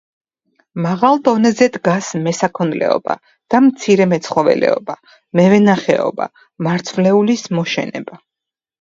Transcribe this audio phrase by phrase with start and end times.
[0.85, 4.99] მაღალ დონეზე დგას მესაქონლეობა და მცირე მეცხოველეობა,
[5.43, 6.31] მევენახეობა,
[6.71, 8.25] მარცვლეულის მოშენება.